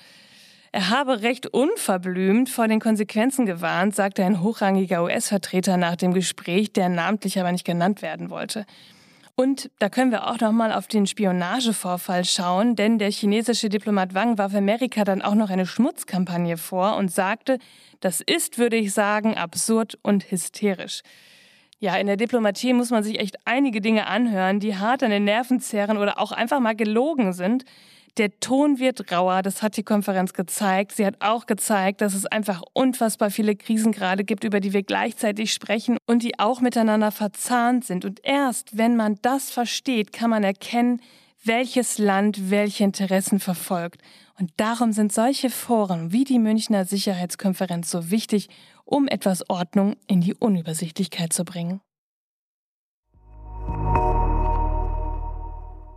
Er 0.73 0.91
habe 0.91 1.23
recht 1.23 1.47
unverblümt 1.47 2.49
vor 2.49 2.67
den 2.67 2.81
Konsequenzen 2.81 3.47
gewarnt, 3.47 3.95
sagte 3.95 4.25
ein 4.25 4.43
hochrangiger 4.43 5.05
US-Vertreter 5.05 5.77
nach 5.77 5.95
dem 5.95 6.13
Gespräch, 6.13 6.73
der 6.73 6.89
namentlich 6.89 7.39
aber 7.39 7.53
nicht 7.53 7.65
genannt 7.65 8.03
werden 8.03 8.31
wollte. 8.31 8.67
Und 9.41 9.71
da 9.79 9.89
können 9.89 10.11
wir 10.11 10.27
auch 10.27 10.39
noch 10.39 10.53
mal 10.53 10.71
auf 10.71 10.87
den 10.87 11.07
Spionagevorfall 11.07 12.27
schauen, 12.27 12.77
denn 12.77 12.99
der 12.99 13.11
chinesische 13.11 13.71
Diplomat 13.71 14.13
Wang 14.13 14.37
warf 14.37 14.55
Amerika 14.55 15.03
dann 15.03 15.23
auch 15.23 15.35
noch 15.35 15.49
eine 15.49 15.65
Schmutzkampagne 15.65 16.59
vor 16.59 16.99
und 16.99 17.11
sagte, 17.11 17.59
das 18.01 18.21
ist, 18.21 18.59
würde 18.59 18.77
ich 18.77 18.93
sagen, 18.93 19.39
absurd 19.39 19.99
und 20.03 20.31
hysterisch. 20.31 21.01
Ja, 21.79 21.97
in 21.97 22.07
der 22.07 22.19
Diplomatie 22.19 22.75
muss 22.75 22.91
man 22.91 23.03
sich 23.03 23.19
echt 23.19 23.39
einige 23.47 23.81
Dinge 23.81 24.09
anhören, 24.09 24.61
die 24.61 24.77
hart 24.77 25.03
an 25.03 25.11
den 25.11 25.25
Nerven 25.25 25.59
zehren 25.59 25.97
oder 25.97 26.21
auch 26.21 26.33
einfach 26.33 26.61
mal 26.61 26.77
gelogen 26.77 27.33
sind. 27.33 27.65
Der 28.17 28.39
Ton 28.41 28.79
wird 28.79 29.13
rauer, 29.13 29.43
das 29.43 29.63
hat 29.63 29.77
die 29.77 29.83
Konferenz 29.83 30.33
gezeigt. 30.33 30.93
Sie 30.93 31.07
hat 31.07 31.17
auch 31.21 31.47
gezeigt, 31.47 32.01
dass 32.01 32.15
es 32.15 32.27
einfach 32.27 32.63
unfassbar 32.73 33.31
viele 33.31 33.55
Krisen 33.57 33.93
gerade 33.93 34.25
gibt, 34.25 34.45
über 34.45 34.61
die 34.61 34.73
wir 34.73 34.83
gleichzeitig 34.83 35.53
sprechen 35.53 35.97
und 36.07 36.23
die 36.23 36.39
auch 36.39 36.61
miteinander 36.61 37.13
verzahnt 37.13 37.85
sind. 37.85 38.05
Und 38.05 38.21
erst 38.23 38.77
wenn 38.77 38.97
man 38.97 39.19
das 39.23 39.51
versteht, 39.51 40.13
kann 40.13 40.31
man 40.31 40.45
erkennen, 40.45 41.01
welches 41.45 41.99
Land 41.99 42.51
welche 42.51 42.85
Interessen 42.85 43.41
verfolgt. 43.41 44.03
Und 44.39 44.51
darum 44.57 44.93
sind 44.93 45.13
solche 45.13 45.51
Foren 45.51 46.13
wie 46.13 46.25
die 46.25 46.39
Münchner 46.39 46.85
Sicherheitskonferenz 46.85 47.91
so 47.91 48.11
wichtig, 48.11 48.49
um 48.85 49.07
etwas 49.07 49.49
Ordnung 49.49 49.97
in 50.07 50.21
die 50.21 50.35
Unübersichtlichkeit 50.35 51.33
zu 51.33 51.45
bringen. 51.45 51.81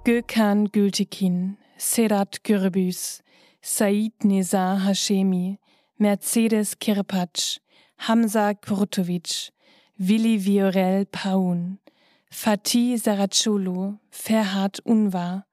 Gökhan 0.05 0.71
Gültekin 0.71 1.57
Serat 1.83 2.43
Gürbüz, 2.45 3.21
Said 3.61 4.23
Nizar 4.23 4.85
Hashemi, 4.85 5.59
Mercedes 5.97 6.79
Kirpatsch, 6.79 7.59
Hamza 7.97 8.53
Kurtovic, 8.53 9.51
Willi 9.97 10.39
Viorel 10.39 11.05
Paun, 11.05 11.79
Fatih 12.31 12.97
Saraculu, 12.97 13.99
Ferhat 14.09 14.79
Unvar, 14.85 15.45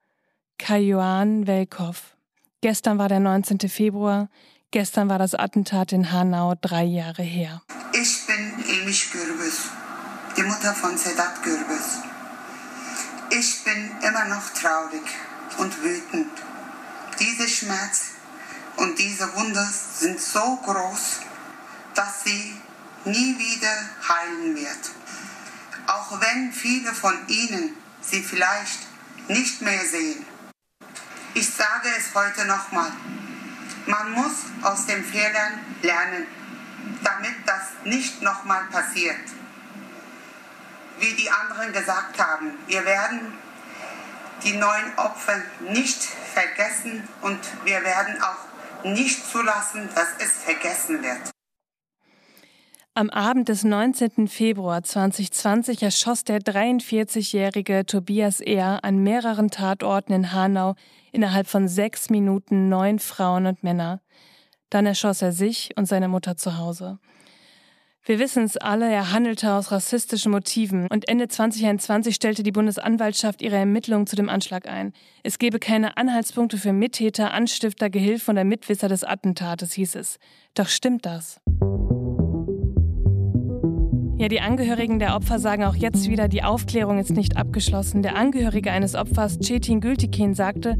Kajoan 0.57 1.47
Welkow. 1.47 2.15
Gestern 2.61 2.97
war 2.97 3.09
der 3.09 3.19
19. 3.19 3.59
Februar, 3.69 4.29
gestern 4.71 5.09
war 5.09 5.19
das 5.19 5.35
Attentat 5.35 5.91
in 5.91 6.13
Hanau 6.13 6.55
drei 6.61 6.85
Jahre 6.85 7.23
her. 7.23 7.61
Ich 7.91 8.25
bin 8.25 8.53
Emisch 8.79 9.11
Gürbüz, 9.11 9.69
die 10.37 10.43
Mutter 10.43 10.73
von 10.73 10.97
Sedat 10.97 11.43
Gürbüz. 11.43 11.99
Ich 13.31 13.63
bin 13.65 13.91
immer 14.01 14.29
noch 14.29 14.49
traurig 14.53 15.03
und 15.57 15.83
wütend. 15.83 16.31
Dieser 17.19 17.47
Schmerz 17.47 18.11
und 18.77 18.97
diese 18.97 19.33
Wunde 19.35 19.65
sind 19.97 20.19
so 20.19 20.57
groß, 20.57 21.19
dass 21.93 22.23
sie 22.23 22.59
nie 23.05 23.37
wieder 23.37 23.89
heilen 24.07 24.55
wird. 24.55 24.91
Auch 25.87 26.19
wenn 26.21 26.51
viele 26.51 26.93
von 26.93 27.27
ihnen 27.27 27.75
sie 28.01 28.23
vielleicht 28.23 28.79
nicht 29.27 29.61
mehr 29.61 29.85
sehen. 29.85 30.25
Ich 31.33 31.49
sage 31.49 31.89
es 31.97 32.13
heute 32.13 32.45
nochmal. 32.45 32.91
Man 33.85 34.11
muss 34.11 34.45
aus 34.61 34.85
den 34.85 35.03
Fehlern 35.03 35.59
lernen, 35.81 36.27
damit 37.03 37.35
das 37.45 37.61
nicht 37.83 38.21
nochmal 38.21 38.65
passiert. 38.65 39.19
Wie 40.99 41.13
die 41.13 41.31
anderen 41.31 41.73
gesagt 41.73 42.19
haben, 42.19 42.53
wir 42.67 42.85
werden 42.85 43.33
die 44.43 44.53
neuen 44.53 44.97
Opfer 44.97 45.41
nicht 45.71 46.01
vergessen 46.01 47.07
und 47.21 47.39
wir 47.63 47.83
werden 47.83 48.21
auch 48.21 48.85
nicht 48.85 49.25
zulassen, 49.25 49.89
dass 49.93 50.07
es 50.19 50.43
vergessen 50.43 51.03
wird. 51.03 51.31
Am 52.93 53.09
Abend 53.09 53.47
des 53.47 53.63
19. 53.63 54.27
Februar 54.27 54.83
2020 54.83 55.81
erschoss 55.81 56.25
der 56.25 56.39
43-jährige 56.39 57.85
Tobias 57.85 58.41
Ehr 58.41 58.83
an 58.83 58.97
mehreren 59.01 59.49
Tatorten 59.49 60.11
in 60.11 60.33
Hanau 60.33 60.75
innerhalb 61.13 61.47
von 61.47 61.69
sechs 61.69 62.09
Minuten 62.09 62.67
neun 62.67 62.99
Frauen 62.99 63.45
und 63.45 63.63
Männer. 63.63 64.01
Dann 64.69 64.85
erschoss 64.85 65.21
er 65.21 65.31
sich 65.31 65.71
und 65.77 65.85
seine 65.85 66.09
Mutter 66.09 66.35
zu 66.35 66.57
Hause. 66.57 66.99
Wir 68.03 68.17
wissen 68.17 68.45
es 68.45 68.57
alle, 68.57 68.91
er 68.91 69.11
handelte 69.11 69.53
aus 69.53 69.71
rassistischen 69.71 70.31
Motiven 70.31 70.87
und 70.87 71.07
Ende 71.07 71.27
2021 71.27 72.15
stellte 72.15 72.41
die 72.41 72.51
Bundesanwaltschaft 72.51 73.43
ihre 73.43 73.57
Ermittlungen 73.57 74.07
zu 74.07 74.15
dem 74.15 74.27
Anschlag 74.27 74.67
ein. 74.67 74.93
Es 75.21 75.37
gebe 75.37 75.59
keine 75.59 75.97
Anhaltspunkte 75.97 76.57
für 76.57 76.73
Mittäter, 76.73 77.31
Anstifter, 77.31 77.91
Gehilfen 77.91 78.31
oder 78.31 78.43
Mitwisser 78.43 78.87
des 78.87 79.03
Attentates, 79.03 79.73
hieß 79.73 79.93
es. 79.97 80.17
Doch 80.55 80.67
stimmt 80.67 81.05
das? 81.05 81.39
Ja, 84.17 84.29
die 84.29 84.41
Angehörigen 84.41 84.97
der 84.97 85.15
Opfer 85.15 85.37
sagen 85.37 85.63
auch 85.63 85.75
jetzt 85.75 86.09
wieder, 86.09 86.27
die 86.27 86.41
Aufklärung 86.41 86.97
ist 86.97 87.11
nicht 87.11 87.37
abgeschlossen. 87.37 88.01
Der 88.01 88.15
Angehörige 88.15 88.71
eines 88.71 88.95
Opfers, 88.95 89.37
Cetin 89.39 89.79
Gültekin, 89.79 90.33
sagte, 90.33 90.75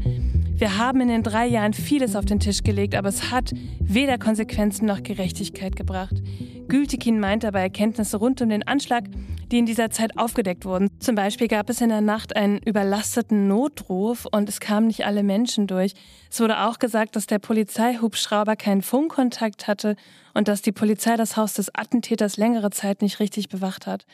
wir 0.54 0.78
haben 0.78 1.00
in 1.00 1.08
den 1.08 1.22
drei 1.22 1.46
Jahren 1.46 1.72
vieles 1.72 2.14
auf 2.14 2.24
den 2.24 2.40
Tisch 2.40 2.62
gelegt, 2.62 2.94
aber 2.94 3.08
es 3.08 3.30
hat 3.30 3.50
weder 3.80 4.18
Konsequenzen 4.18 4.86
noch 4.86 5.02
Gerechtigkeit 5.02 5.76
gebracht. 5.76 6.22
Gültekin 6.68 7.20
meint 7.20 7.44
aber 7.44 7.60
Erkenntnisse 7.60 8.16
rund 8.16 8.40
um 8.40 8.48
den 8.48 8.66
Anschlag, 8.66 9.04
die 9.50 9.58
in 9.58 9.66
dieser 9.66 9.90
Zeit 9.90 10.18
aufgedeckt 10.18 10.64
wurden. 10.64 10.88
Zum 11.00 11.14
Beispiel 11.14 11.48
gab 11.48 11.68
es 11.68 11.80
in 11.80 11.90
der 11.90 12.00
Nacht 12.00 12.34
einen 12.34 12.58
überlasteten 12.58 13.48
Notruf 13.48 14.26
und 14.30 14.48
es 14.48 14.60
kamen 14.60 14.86
nicht 14.86 15.04
alle 15.04 15.22
Menschen 15.22 15.66
durch. 15.66 15.92
Es 16.30 16.40
wurde 16.40 16.60
auch 16.60 16.78
gesagt, 16.78 17.16
dass 17.16 17.26
der 17.26 17.38
Polizeihubschrauber 17.38 18.56
keinen 18.56 18.82
Funkkontakt 18.82 19.68
hatte 19.68 19.96
und 20.32 20.48
dass 20.48 20.62
die 20.62 20.72
Polizei 20.72 21.16
das 21.16 21.36
Haus 21.36 21.54
des 21.54 21.74
Attentäters 21.74 22.38
längere 22.38 22.70
Zeit 22.70 23.02
nicht 23.02 23.20
richtig 23.20 23.48
bewacht 23.48 23.86
hat. 23.86 24.06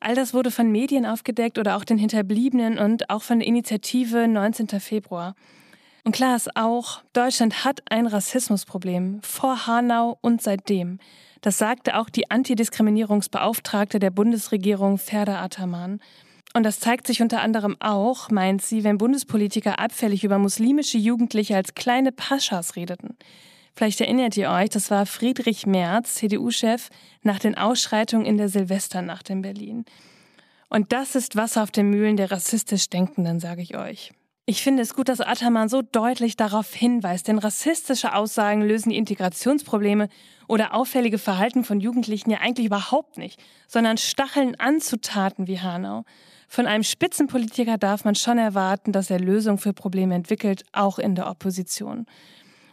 All 0.00 0.14
das 0.14 0.32
wurde 0.32 0.50
von 0.50 0.72
Medien 0.72 1.06
aufgedeckt 1.06 1.58
oder 1.58 1.76
auch 1.76 1.84
den 1.84 1.98
Hinterbliebenen 1.98 2.78
und 2.78 3.10
auch 3.10 3.22
von 3.22 3.38
der 3.38 3.48
Initiative 3.48 4.26
19. 4.26 4.80
Februar. 4.80 5.34
Und 6.04 6.12
klar 6.12 6.34
ist 6.34 6.56
auch, 6.56 7.02
Deutschland 7.12 7.64
hat 7.64 7.80
ein 7.88 8.06
Rassismusproblem 8.06 9.20
vor 9.22 9.66
Hanau 9.66 10.18
und 10.20 10.42
seitdem. 10.42 10.98
Das 11.42 11.58
sagte 11.58 11.96
auch 11.96 12.08
die 12.08 12.30
Antidiskriminierungsbeauftragte 12.30 13.98
der 13.98 14.10
Bundesregierung 14.10 14.98
Ferda 14.98 15.40
Ataman. 15.42 16.00
Und 16.54 16.64
das 16.64 16.80
zeigt 16.80 17.06
sich 17.06 17.22
unter 17.22 17.40
anderem 17.40 17.76
auch, 17.80 18.30
meint 18.30 18.62
sie, 18.62 18.84
wenn 18.84 18.98
Bundespolitiker 18.98 19.78
abfällig 19.78 20.24
über 20.24 20.38
muslimische 20.38 20.98
Jugendliche 20.98 21.56
als 21.56 21.74
kleine 21.74 22.12
Paschas 22.12 22.76
redeten. 22.76 23.16
Vielleicht 23.74 24.00
erinnert 24.00 24.36
ihr 24.36 24.50
euch, 24.50 24.68
das 24.68 24.90
war 24.90 25.06
Friedrich 25.06 25.66
Merz, 25.66 26.16
CDU-Chef, 26.16 26.90
nach 27.22 27.38
den 27.38 27.56
Ausschreitungen 27.56 28.26
in 28.26 28.36
der 28.36 28.48
Silvesternacht 28.48 29.30
in 29.30 29.40
Berlin. 29.40 29.84
Und 30.68 30.92
das 30.92 31.14
ist 31.14 31.36
Wasser 31.36 31.62
auf 31.62 31.70
den 31.70 31.88
Mühlen 31.88 32.16
der 32.16 32.30
rassistisch 32.30 32.90
Denkenden, 32.90 33.40
sage 33.40 33.62
ich 33.62 33.76
euch. 33.76 34.12
Ich 34.44 34.60
finde 34.60 34.82
es 34.82 34.94
gut, 34.94 35.08
dass 35.08 35.20
Ataman 35.20 35.68
so 35.68 35.82
deutlich 35.82 36.36
darauf 36.36 36.74
hinweist, 36.74 37.28
denn 37.28 37.38
rassistische 37.38 38.12
Aussagen 38.12 38.60
lösen 38.60 38.90
die 38.90 38.96
Integrationsprobleme 38.96 40.08
oder 40.48 40.74
auffällige 40.74 41.18
Verhalten 41.18 41.62
von 41.62 41.78
Jugendlichen 41.78 42.28
ja 42.30 42.38
eigentlich 42.38 42.66
überhaupt 42.66 43.18
nicht, 43.18 43.40
sondern 43.68 43.98
stacheln 43.98 44.56
an 44.58 44.80
zu 44.80 45.00
Taten 45.00 45.46
wie 45.46 45.60
Hanau. 45.60 46.04
Von 46.48 46.66
einem 46.66 46.82
Spitzenpolitiker 46.82 47.78
darf 47.78 48.04
man 48.04 48.16
schon 48.16 48.36
erwarten, 48.36 48.90
dass 48.90 49.10
er 49.10 49.20
Lösungen 49.20 49.58
für 49.58 49.72
Probleme 49.72 50.16
entwickelt, 50.16 50.64
auch 50.72 50.98
in 50.98 51.14
der 51.14 51.30
Opposition. 51.30 52.06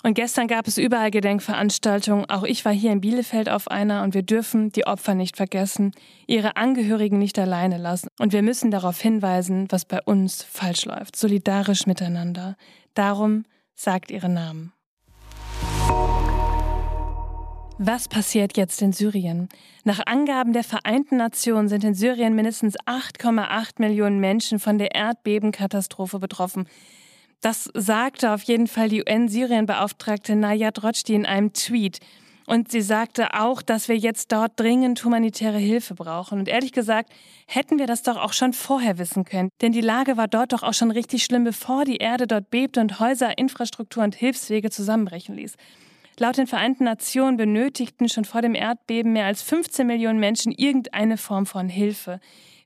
Und 0.02 0.14
gestern 0.14 0.48
gab 0.48 0.66
es 0.68 0.78
überall 0.78 1.12
Gedenkveranstaltungen. 1.12 2.30
Auch 2.30 2.44
ich 2.44 2.64
war 2.64 2.72
hier 2.72 2.92
in 2.92 3.02
Bielefeld 3.02 3.50
auf 3.50 3.68
einer 3.68 4.04
und 4.04 4.14
wir 4.14 4.24
dürfen 4.24 4.72
die 4.72 4.88
Opfer 4.88 5.14
nicht 5.14 5.36
vergessen, 5.36 5.92
ihre 6.26 6.56
Angehörigen 6.56 7.20
nicht 7.20 7.38
alleine 7.38 7.78
lassen. 7.78 8.08
Und 8.18 8.32
wir 8.32 8.42
müssen 8.42 8.72
darauf 8.72 9.02
hinweisen, 9.02 9.68
was 9.70 9.84
bei 9.84 10.02
uns 10.02 10.44
falsch 10.44 10.86
läuft. 10.86 11.18
Solidarisch 11.18 11.86
miteinander. 11.86 12.56
Darum 12.94 13.44
sagt 13.76 14.10
ihre 14.12 14.30
Namen. 14.30 14.72
Was 17.82 18.10
passiert 18.10 18.58
jetzt 18.58 18.82
in 18.82 18.92
Syrien? 18.92 19.48
Nach 19.86 20.02
Angaben 20.06 20.52
der 20.52 20.66
Vereinten 20.66 21.16
Nationen 21.16 21.70
sind 21.70 21.86
in 21.86 21.94
Syrien 21.94 22.36
mindestens 22.36 22.78
8,8 22.80 23.76
Millionen 23.78 24.20
Menschen 24.20 24.60
von 24.60 24.78
der 24.78 24.96
Erdbebenkatastrophe 24.96 26.20
betroffen. 26.20 26.68
Das 27.42 27.70
sagte 27.74 28.32
auf 28.32 28.44
jeden 28.44 28.68
Fall 28.68 28.90
die 28.90 29.02
UN-Syrien-Beauftragte 29.02 30.36
Nayat 30.36 30.84
Rojdi 30.84 31.14
in 31.14 31.26
einem 31.26 31.54
Tweet. 31.54 32.00
Und 32.46 32.72
sie 32.72 32.82
sagte 32.82 33.36
auch, 33.40 33.62
dass 33.62 33.88
wir 33.88 33.96
jetzt 33.96 34.32
dort 34.32 34.60
dringend 34.60 35.04
humanitäre 35.06 35.60
Hilfe 35.60 35.94
brauchen. 35.94 36.40
Und 36.40 36.48
ehrlich 36.50 36.74
gesagt, 36.74 37.14
hätten 37.46 37.78
wir 37.78 37.86
das 37.86 38.02
doch 38.02 38.18
auch 38.18 38.34
schon 38.34 38.54
vorher 38.54 38.98
wissen 38.98 39.24
können. 39.24 39.50
Denn 39.62 39.72
die 39.72 39.82
Lage 39.82 40.18
war 40.18 40.28
dort 40.28 40.52
doch 40.52 40.64
auch 40.64 40.74
schon 40.74 40.90
richtig 40.90 41.24
schlimm, 41.24 41.44
bevor 41.44 41.86
die 41.86 41.98
Erde 41.98 42.26
dort 42.26 42.50
bebte 42.50 42.82
und 42.82 43.00
Häuser, 43.00 43.38
Infrastruktur 43.38 44.04
und 44.04 44.16
Hilfswege 44.16 44.72
zusammenbrechen 44.72 45.36
ließ. 45.36 45.56
Laut 46.18 46.38
den 46.38 46.48
Vereinten 46.48 46.84
Nationen 46.84 47.38
benötigten 47.38 48.10
schon 48.10 48.26
vor 48.26 48.42
dem 48.42 48.56
Erdbeben 48.56 49.14
mehr 49.14 49.26
als 49.26 49.44
15 49.44 49.88
Millionen 49.88 50.20
Menschen 50.20 50.52
irgendeine 50.52 51.18
Form 51.18 51.46
von 51.46 51.70
Hilfe. 51.70 52.20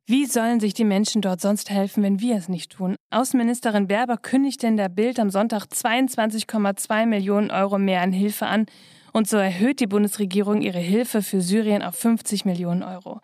Wie 0.06 0.26
sollen 0.26 0.60
sich 0.60 0.74
die 0.74 0.84
Menschen 0.84 1.22
dort 1.22 1.40
sonst 1.40 1.70
helfen, 1.70 2.04
wenn 2.04 2.20
wir 2.20 2.36
es 2.36 2.50
nicht 2.50 2.74
tun? 2.74 2.98
Außenministerin 3.10 3.88
Berber 3.88 4.18
kündigte 4.18 4.68
in 4.68 4.76
der 4.76 4.90
Bild 4.90 5.18
am 5.18 5.30
Sonntag 5.30 5.68
22,2 5.68 7.06
Millionen 7.06 7.52
Euro 7.52 7.78
mehr 7.80 8.02
an 8.02 8.12
Hilfe 8.12 8.48
an 8.48 8.66
und 9.14 9.30
so 9.30 9.38
erhöht 9.38 9.80
die 9.80 9.88
Bundesregierung 9.88 10.62
ihre 10.62 10.80
Hilfe 10.80 11.22
für 11.22 11.40
Syrien 11.40 11.82
auf 11.82 11.96
50 11.96 12.44
Millionen 12.44 12.84
Euro. 12.84 13.22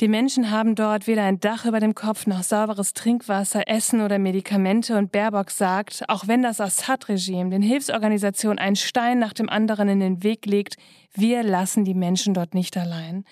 Die 0.00 0.08
Menschen 0.08 0.50
haben 0.50 0.74
dort 0.74 1.06
weder 1.06 1.22
ein 1.22 1.38
Dach 1.38 1.66
über 1.66 1.78
dem 1.78 1.94
Kopf 1.94 2.26
noch 2.26 2.42
sauberes 2.42 2.94
Trinkwasser, 2.94 3.68
Essen 3.68 4.00
oder 4.00 4.18
Medikamente 4.18 4.98
und 4.98 5.12
Baerbock 5.12 5.52
sagt, 5.52 6.02
auch 6.08 6.26
wenn 6.26 6.42
das 6.42 6.60
Assad-Regime 6.60 7.50
den 7.50 7.62
Hilfsorganisationen 7.62 8.58
einen 8.58 8.74
Stein 8.74 9.20
nach 9.20 9.34
dem 9.34 9.48
anderen 9.48 9.88
in 9.88 10.00
den 10.00 10.24
Weg 10.24 10.46
legt, 10.46 10.78
wir 11.14 11.44
lassen 11.44 11.84
die 11.84 11.94
Menschen 11.94 12.34
dort 12.34 12.54
nicht 12.54 12.76
allein. 12.76 13.24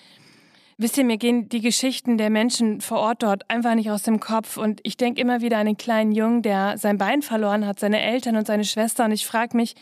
Wisst 0.81 0.97
ihr, 0.97 1.05
mir 1.05 1.19
gehen 1.19 1.47
die 1.47 1.61
Geschichten 1.61 2.17
der 2.17 2.31
Menschen 2.31 2.81
vor 2.81 2.97
Ort 2.97 3.21
dort 3.21 3.47
einfach 3.51 3.75
nicht 3.75 3.91
aus 3.91 4.01
dem 4.01 4.19
Kopf. 4.19 4.57
Und 4.57 4.79
ich 4.81 4.97
denke 4.97 5.21
immer 5.21 5.39
wieder 5.39 5.59
an 5.59 5.67
den 5.67 5.77
kleinen 5.77 6.11
Jungen, 6.11 6.41
der 6.41 6.79
sein 6.79 6.97
Bein 6.97 7.21
verloren 7.21 7.67
hat, 7.67 7.79
seine 7.79 8.01
Eltern 8.01 8.35
und 8.35 8.47
seine 8.47 8.63
Schwester. 8.63 9.05
Und 9.05 9.11
ich 9.11 9.27
frage 9.27 9.55
mich, 9.55 9.75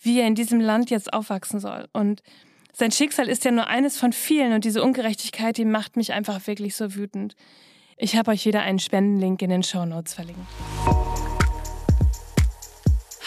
wie 0.00 0.18
er 0.18 0.26
in 0.26 0.34
diesem 0.34 0.58
Land 0.58 0.90
jetzt 0.90 1.12
aufwachsen 1.12 1.60
soll. 1.60 1.86
Und 1.92 2.24
sein 2.72 2.90
Schicksal 2.90 3.28
ist 3.28 3.44
ja 3.44 3.52
nur 3.52 3.68
eines 3.68 3.96
von 3.96 4.12
vielen. 4.12 4.52
Und 4.52 4.64
diese 4.64 4.82
Ungerechtigkeit, 4.82 5.56
die 5.56 5.64
macht 5.64 5.96
mich 5.96 6.12
einfach 6.14 6.44
wirklich 6.48 6.74
so 6.74 6.96
wütend. 6.96 7.36
Ich 7.96 8.16
habe 8.16 8.32
euch 8.32 8.44
wieder 8.44 8.62
einen 8.62 8.80
Spendenlink 8.80 9.42
in 9.42 9.50
den 9.50 9.62
Show 9.62 9.84
Notes 9.84 10.14
verlinkt. 10.14 10.42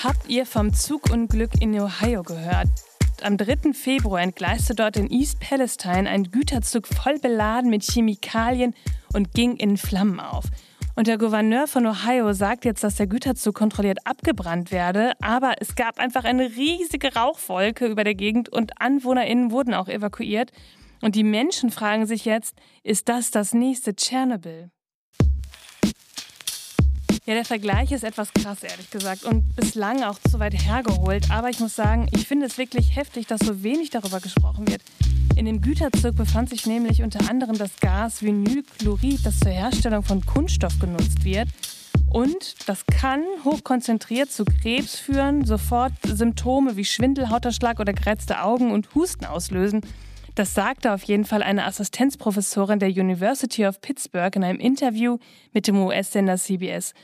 Habt 0.03 0.27
ihr 0.27 0.45
vom 0.45 0.73
Zugunglück 0.73 1.51
in 1.61 1.79
Ohio 1.79 2.21
gehört? 2.21 2.67
Am 3.23 3.37
3. 3.37 3.71
Februar 3.71 4.21
entgleiste 4.21 4.75
dort 4.75 4.97
in 4.97 5.09
East 5.09 5.39
Palestine 5.39 6.09
ein 6.09 6.29
Güterzug 6.29 6.87
voll 6.87 7.19
beladen 7.19 7.69
mit 7.69 7.81
Chemikalien 7.83 8.75
und 9.13 9.33
ging 9.33 9.55
in 9.55 9.77
Flammen 9.77 10.19
auf. 10.19 10.43
Und 10.97 11.07
der 11.07 11.17
Gouverneur 11.17 11.67
von 11.67 11.87
Ohio 11.87 12.33
sagt 12.33 12.65
jetzt, 12.65 12.83
dass 12.83 12.95
der 12.95 13.07
Güterzug 13.07 13.55
kontrolliert 13.55 13.99
abgebrannt 14.05 14.73
werde, 14.73 15.13
aber 15.21 15.53
es 15.61 15.75
gab 15.75 15.99
einfach 15.99 16.25
eine 16.25 16.49
riesige 16.49 17.15
Rauchwolke 17.15 17.87
über 17.87 18.03
der 18.03 18.15
Gegend 18.15 18.49
und 18.49 18.81
AnwohnerInnen 18.81 19.51
wurden 19.51 19.73
auch 19.73 19.87
evakuiert. 19.87 20.51
Und 21.01 21.15
die 21.15 21.23
Menschen 21.23 21.71
fragen 21.71 22.05
sich 22.05 22.25
jetzt, 22.25 22.57
ist 22.83 23.07
das 23.07 23.31
das 23.31 23.53
nächste 23.53 23.95
Tschernobyl? 23.95 24.69
Ja, 27.25 27.35
der 27.35 27.45
Vergleich 27.45 27.93
ist 27.93 28.03
etwas 28.03 28.33
krass, 28.33 28.63
ehrlich 28.63 28.91
gesagt, 28.91 29.23
und 29.23 29.55
bislang 29.55 30.03
auch 30.03 30.19
zu 30.29 30.39
weit 30.39 30.53
hergeholt. 30.53 31.31
Aber 31.31 31.49
ich 31.49 31.61
muss 31.61 31.73
sagen, 31.73 32.09
ich 32.11 32.27
finde 32.27 32.47
es 32.47 32.57
wirklich 32.57 32.97
heftig, 32.97 33.27
dass 33.27 33.39
so 33.39 33.63
wenig 33.63 33.91
darüber 33.91 34.19
gesprochen 34.19 34.67
wird. 34.67 34.81
In 35.37 35.45
dem 35.45 35.61
Güterzug 35.61 36.17
befand 36.17 36.49
sich 36.49 36.65
nämlich 36.65 37.01
unter 37.01 37.29
anderem 37.29 37.57
das 37.57 37.77
Gas 37.79 38.23
Vinylchlorid, 38.23 39.25
das 39.25 39.39
zur 39.39 39.51
Herstellung 39.51 40.03
von 40.03 40.25
Kunststoff 40.25 40.77
genutzt 40.79 41.23
wird. 41.23 41.47
Und 42.09 42.55
das 42.67 42.85
kann 42.87 43.23
hochkonzentriert 43.45 44.29
zu 44.29 44.43
Krebs 44.43 44.99
führen, 44.99 45.45
sofort 45.45 45.93
Symptome 46.05 46.75
wie 46.75 46.83
Schwindel, 46.83 47.29
Hauterschlag 47.29 47.79
oder 47.79 47.93
geretzte 47.93 48.41
Augen 48.41 48.71
und 48.71 48.93
Husten 48.95 49.23
auslösen. 49.23 49.79
Das 50.35 50.55
sagte 50.55 50.91
auf 50.91 51.03
jeden 51.03 51.25
Fall 51.25 51.43
eine 51.43 51.65
Assistenzprofessorin 51.65 52.79
der 52.79 52.89
University 52.89 53.67
of 53.67 53.81
Pittsburgh 53.81 54.35
in 54.35 54.43
einem 54.43 54.59
Interview 54.59 55.19
mit 55.51 55.67
dem 55.67 55.77
US-Sender 55.77 56.37
CBS. 56.37 56.95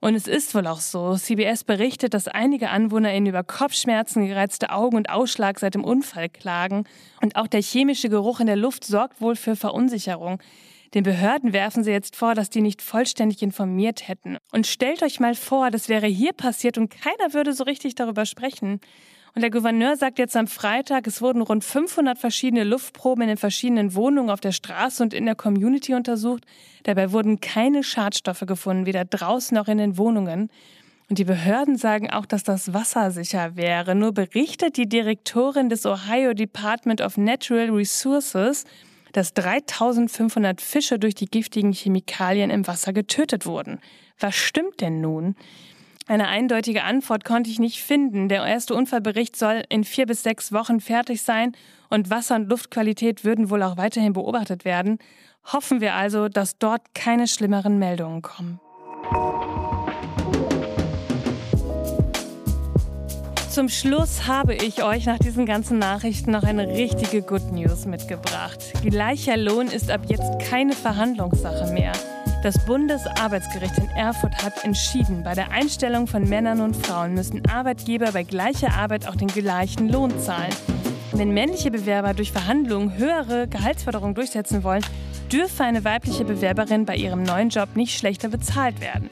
Und 0.00 0.16
es 0.16 0.26
ist 0.26 0.54
wohl 0.56 0.66
auch 0.66 0.80
so. 0.80 1.16
CBS 1.16 1.62
berichtet, 1.62 2.14
dass 2.14 2.26
einige 2.26 2.70
AnwohnerInnen 2.70 3.28
über 3.28 3.44
Kopfschmerzen, 3.44 4.26
gereizte 4.26 4.70
Augen 4.70 4.96
und 4.96 5.08
Ausschlag 5.08 5.60
seit 5.60 5.74
dem 5.74 5.84
Unfall 5.84 6.28
klagen. 6.28 6.84
Und 7.22 7.36
auch 7.36 7.46
der 7.46 7.62
chemische 7.62 8.08
Geruch 8.08 8.40
in 8.40 8.46
der 8.46 8.56
Luft 8.56 8.84
sorgt 8.84 9.20
wohl 9.20 9.36
für 9.36 9.54
Verunsicherung. 9.54 10.42
Den 10.94 11.04
Behörden 11.04 11.52
werfen 11.52 11.84
sie 11.84 11.92
jetzt 11.92 12.16
vor, 12.16 12.34
dass 12.34 12.50
die 12.50 12.60
nicht 12.60 12.82
vollständig 12.82 13.40
informiert 13.40 14.08
hätten. 14.08 14.36
Und 14.52 14.66
stellt 14.66 15.02
euch 15.04 15.20
mal 15.20 15.36
vor, 15.36 15.70
das 15.70 15.88
wäre 15.88 16.06
hier 16.06 16.32
passiert 16.32 16.76
und 16.76 16.90
keiner 16.90 17.34
würde 17.34 17.52
so 17.52 17.64
richtig 17.64 17.94
darüber 17.94 18.26
sprechen. 18.26 18.80
Und 19.34 19.42
der 19.42 19.50
Gouverneur 19.50 19.96
sagt 19.96 20.20
jetzt 20.20 20.36
am 20.36 20.46
Freitag, 20.46 21.08
es 21.08 21.20
wurden 21.20 21.42
rund 21.42 21.64
500 21.64 22.16
verschiedene 22.16 22.62
Luftproben 22.62 23.22
in 23.22 23.28
den 23.28 23.36
verschiedenen 23.36 23.94
Wohnungen 23.96 24.30
auf 24.30 24.40
der 24.40 24.52
Straße 24.52 25.02
und 25.02 25.12
in 25.12 25.24
der 25.26 25.34
Community 25.34 25.94
untersucht. 25.94 26.44
Dabei 26.84 27.10
wurden 27.10 27.40
keine 27.40 27.82
Schadstoffe 27.82 28.44
gefunden, 28.46 28.86
weder 28.86 29.04
draußen 29.04 29.56
noch 29.56 29.66
in 29.66 29.78
den 29.78 29.98
Wohnungen. 29.98 30.50
Und 31.10 31.18
die 31.18 31.24
Behörden 31.24 31.76
sagen 31.76 32.10
auch, 32.10 32.26
dass 32.26 32.44
das 32.44 32.72
Wasser 32.72 33.10
sicher 33.10 33.56
wäre. 33.56 33.96
Nur 33.96 34.12
berichtet 34.12 34.76
die 34.76 34.88
Direktorin 34.88 35.68
des 35.68 35.84
Ohio 35.84 36.32
Department 36.32 37.00
of 37.00 37.16
Natural 37.16 37.70
Resources, 37.70 38.64
dass 39.12 39.34
3500 39.34 40.60
Fische 40.60 40.98
durch 41.00 41.16
die 41.16 41.26
giftigen 41.26 41.72
Chemikalien 41.72 42.50
im 42.50 42.66
Wasser 42.68 42.92
getötet 42.92 43.46
wurden. 43.46 43.80
Was 44.18 44.36
stimmt 44.36 44.80
denn 44.80 45.00
nun? 45.00 45.34
Eine 46.06 46.28
eindeutige 46.28 46.84
Antwort 46.84 47.24
konnte 47.24 47.48
ich 47.48 47.58
nicht 47.58 47.80
finden. 47.80 48.28
Der 48.28 48.44
erste 48.44 48.74
Unfallbericht 48.74 49.36
soll 49.36 49.62
in 49.70 49.84
vier 49.84 50.04
bis 50.04 50.22
sechs 50.22 50.52
Wochen 50.52 50.80
fertig 50.80 51.22
sein 51.22 51.52
und 51.88 52.10
Wasser- 52.10 52.36
und 52.36 52.50
Luftqualität 52.50 53.24
würden 53.24 53.48
wohl 53.48 53.62
auch 53.62 53.78
weiterhin 53.78 54.12
beobachtet 54.12 54.66
werden. 54.66 54.98
Hoffen 55.50 55.80
wir 55.80 55.94
also, 55.94 56.28
dass 56.28 56.58
dort 56.58 56.82
keine 56.94 57.26
schlimmeren 57.26 57.78
Meldungen 57.78 58.20
kommen. 58.20 58.60
Zum 63.48 63.70
Schluss 63.70 64.26
habe 64.26 64.54
ich 64.54 64.82
euch 64.82 65.06
nach 65.06 65.18
diesen 65.18 65.46
ganzen 65.46 65.78
Nachrichten 65.78 66.32
noch 66.32 66.42
eine 66.42 66.68
richtige 66.68 67.22
Good 67.22 67.52
News 67.52 67.86
mitgebracht. 67.86 68.58
Gleicher 68.82 69.38
Lohn 69.38 69.68
ist 69.68 69.90
ab 69.90 70.02
jetzt 70.08 70.38
keine 70.50 70.72
Verhandlungssache 70.72 71.72
mehr. 71.72 71.92
Das 72.44 72.58
Bundesarbeitsgericht 72.58 73.78
in 73.78 73.88
Erfurt 73.96 74.44
hat 74.44 74.64
entschieden, 74.64 75.22
bei 75.22 75.32
der 75.32 75.50
Einstellung 75.50 76.06
von 76.06 76.28
Männern 76.28 76.60
und 76.60 76.76
Frauen 76.76 77.14
müssen 77.14 77.40
Arbeitgeber 77.48 78.12
bei 78.12 78.22
gleicher 78.22 78.74
Arbeit 78.74 79.08
auch 79.08 79.16
den 79.16 79.28
gleichen 79.28 79.88
Lohn 79.88 80.18
zahlen. 80.20 80.52
Wenn 81.12 81.30
männliche 81.32 81.70
Bewerber 81.70 82.12
durch 82.12 82.32
Verhandlungen 82.32 82.98
höhere 82.98 83.48
Gehaltsforderungen 83.48 84.14
durchsetzen 84.14 84.62
wollen, 84.62 84.84
dürfe 85.32 85.64
eine 85.64 85.84
weibliche 85.84 86.26
Bewerberin 86.26 86.84
bei 86.84 86.96
ihrem 86.96 87.22
neuen 87.22 87.48
Job 87.48 87.76
nicht 87.76 87.98
schlechter 87.98 88.28
bezahlt 88.28 88.78
werden. 88.82 89.08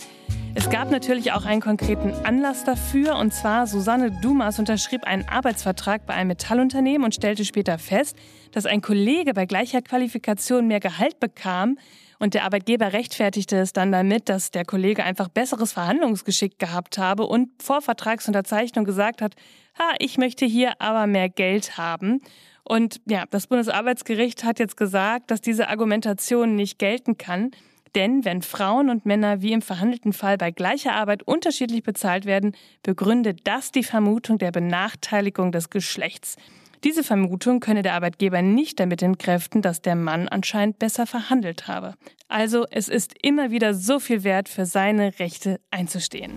Es 0.54 0.68
gab 0.68 0.90
natürlich 0.90 1.32
auch 1.32 1.46
einen 1.46 1.62
konkreten 1.62 2.12
Anlass 2.26 2.64
dafür, 2.64 3.16
und 3.16 3.32
zwar 3.32 3.66
Susanne 3.66 4.10
Dumas 4.10 4.58
unterschrieb 4.58 5.04
einen 5.04 5.26
Arbeitsvertrag 5.26 6.04
bei 6.04 6.12
einem 6.12 6.28
Metallunternehmen 6.28 7.06
und 7.06 7.14
stellte 7.14 7.46
später 7.46 7.78
fest, 7.78 8.14
dass 8.50 8.66
ein 8.66 8.82
Kollege 8.82 9.32
bei 9.32 9.46
gleicher 9.46 9.80
Qualifikation 9.80 10.68
mehr 10.68 10.80
Gehalt 10.80 11.18
bekam 11.18 11.78
und 12.22 12.34
der 12.34 12.44
Arbeitgeber 12.44 12.92
rechtfertigte 12.92 13.56
es 13.56 13.72
dann 13.72 13.90
damit, 13.90 14.28
dass 14.28 14.52
der 14.52 14.64
Kollege 14.64 15.02
einfach 15.02 15.26
besseres 15.26 15.72
Verhandlungsgeschick 15.72 16.56
gehabt 16.56 16.96
habe 16.96 17.26
und 17.26 17.50
vor 17.60 17.82
Vertragsunterzeichnung 17.82 18.84
gesagt 18.84 19.20
hat, 19.20 19.34
ha, 19.76 19.92
ich 19.98 20.18
möchte 20.18 20.46
hier 20.46 20.80
aber 20.80 21.08
mehr 21.08 21.28
Geld 21.28 21.78
haben. 21.78 22.20
Und 22.62 23.00
ja, 23.06 23.24
das 23.28 23.48
Bundesarbeitsgericht 23.48 24.44
hat 24.44 24.60
jetzt 24.60 24.76
gesagt, 24.76 25.32
dass 25.32 25.40
diese 25.40 25.68
Argumentation 25.68 26.54
nicht 26.54 26.78
gelten 26.78 27.18
kann. 27.18 27.50
Denn 27.96 28.24
wenn 28.24 28.42
Frauen 28.42 28.88
und 28.88 29.04
Männer 29.04 29.42
wie 29.42 29.52
im 29.52 29.60
verhandelten 29.60 30.12
Fall 30.12 30.38
bei 30.38 30.52
gleicher 30.52 30.92
Arbeit 30.92 31.24
unterschiedlich 31.24 31.82
bezahlt 31.82 32.24
werden, 32.24 32.54
begründet 32.84 33.40
das 33.42 33.72
die 33.72 33.82
Vermutung 33.82 34.38
der 34.38 34.52
Benachteiligung 34.52 35.50
des 35.50 35.70
Geschlechts. 35.70 36.36
Diese 36.84 37.04
Vermutung 37.04 37.60
könne 37.60 37.82
der 37.82 37.94
Arbeitgeber 37.94 38.42
nicht 38.42 38.80
damit 38.80 39.02
entkräften, 39.02 39.62
dass 39.62 39.82
der 39.82 39.94
Mann 39.94 40.26
anscheinend 40.26 40.80
besser 40.80 41.06
verhandelt 41.06 41.68
habe. 41.68 41.94
Also 42.26 42.66
es 42.70 42.88
ist 42.88 43.14
immer 43.22 43.52
wieder 43.52 43.72
so 43.72 44.00
viel 44.00 44.24
wert, 44.24 44.48
für 44.48 44.66
seine 44.66 45.18
Rechte 45.20 45.60
einzustehen. 45.70 46.32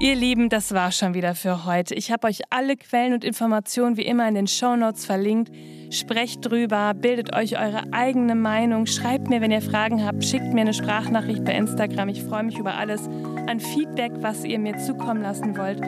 Ihr 0.00 0.14
Lieben, 0.14 0.48
das 0.48 0.72
war 0.72 0.92
schon 0.92 1.14
wieder 1.14 1.34
für 1.34 1.64
heute. 1.64 1.96
Ich 1.96 2.12
habe 2.12 2.28
euch 2.28 2.42
alle 2.50 2.76
Quellen 2.76 3.14
und 3.14 3.24
Informationen 3.24 3.96
wie 3.96 4.06
immer 4.06 4.28
in 4.28 4.36
den 4.36 4.46
Show 4.46 4.76
Notes 4.76 5.04
verlinkt. 5.04 5.50
Sprecht 5.90 6.48
drüber, 6.48 6.94
bildet 6.94 7.34
euch 7.34 7.58
eure 7.58 7.92
eigene 7.92 8.36
Meinung, 8.36 8.86
schreibt 8.86 9.28
mir, 9.28 9.40
wenn 9.40 9.50
ihr 9.50 9.62
Fragen 9.62 10.06
habt, 10.06 10.24
schickt 10.24 10.54
mir 10.54 10.60
eine 10.60 10.74
Sprachnachricht 10.74 11.44
bei 11.44 11.56
Instagram. 11.56 12.10
Ich 12.10 12.22
freue 12.22 12.44
mich 12.44 12.58
über 12.58 12.74
alles 12.74 13.08
an 13.48 13.58
Feedback, 13.58 14.12
was 14.20 14.44
ihr 14.44 14.60
mir 14.60 14.78
zukommen 14.78 15.22
lassen 15.22 15.56
wollt. 15.56 15.80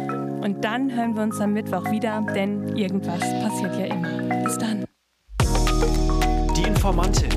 Und 0.43 0.65
dann 0.65 0.91
hören 0.95 1.15
wir 1.15 1.23
uns 1.23 1.41
am 1.41 1.53
Mittwoch 1.53 1.91
wieder, 1.91 2.25
denn 2.35 2.77
irgendwas 2.77 3.21
passiert 3.21 3.79
ja 3.79 3.87
immer. 3.87 4.43
Bis 4.43 4.57
dann. 4.59 4.85
Die 6.57 6.63
Informantin. 6.63 7.31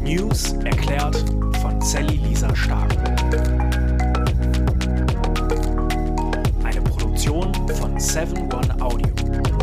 News 0.00 0.54
erklärt 0.64 1.16
von 1.60 1.80
Sally 1.80 2.16
Lisa 2.16 2.54
Stark. 2.56 2.94
Eine 6.64 6.80
Produktion 6.80 7.52
von 7.74 7.98
7 7.98 8.52
One 8.52 8.80
Audio. 8.80 9.55